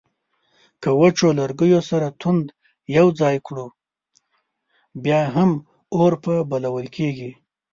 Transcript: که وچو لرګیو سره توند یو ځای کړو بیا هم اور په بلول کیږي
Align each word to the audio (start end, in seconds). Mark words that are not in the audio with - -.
که 0.81 0.89
وچو 0.99 1.27
لرګیو 1.39 1.81
سره 1.89 2.07
توند 2.21 2.45
یو 2.97 3.07
ځای 3.19 3.35
کړو 3.47 3.67
بیا 5.03 5.21
هم 5.35 5.51
اور 5.97 6.13
په 6.23 6.33
بلول 6.51 6.87
کیږي 6.95 7.31